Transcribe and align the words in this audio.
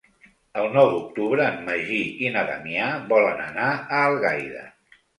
El 0.61 0.69
nou 0.77 0.89
d'octubre 0.93 1.45
en 1.51 1.61
Magí 1.69 2.01
i 2.27 2.33
na 2.39 2.45
Damià 2.51 2.91
volen 3.15 3.47
anar 3.49 3.71
a 4.01 4.05
Algaida. 4.11 4.69